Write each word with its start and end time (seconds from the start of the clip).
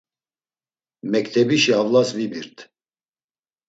Mektebişi 1.11 1.73
avlas 1.81 2.09
vibirt. 2.17 2.57